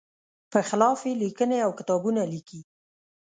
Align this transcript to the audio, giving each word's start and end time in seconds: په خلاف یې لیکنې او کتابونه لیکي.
په 0.51 0.59
خلاف 0.69 0.99
یې 1.07 1.13
لیکنې 1.23 1.57
او 1.65 1.71
کتابونه 1.79 2.21
لیکي. 2.33 2.61